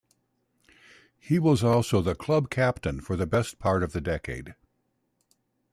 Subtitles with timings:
[1.19, 4.55] He was also the club captain for the best part of a decade.